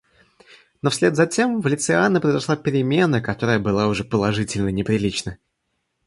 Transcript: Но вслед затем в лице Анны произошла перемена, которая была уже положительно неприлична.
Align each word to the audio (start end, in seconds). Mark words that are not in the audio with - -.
Но 0.81 0.89
вслед 0.89 1.15
затем 1.15 1.61
в 1.61 1.67
лице 1.67 1.93
Анны 1.93 2.19
произошла 2.19 2.55
перемена, 2.55 3.21
которая 3.21 3.59
была 3.59 3.85
уже 3.85 4.03
положительно 4.03 4.69
неприлична. 4.69 5.37